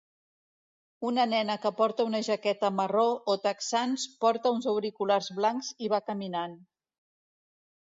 [1.09, 3.05] Una nena que porta una jaqueta marró
[3.35, 6.59] o texans porta uns auriculats blancs i va caminant